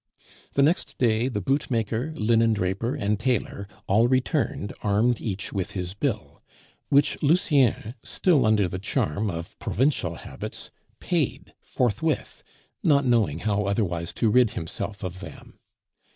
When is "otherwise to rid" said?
13.65-14.53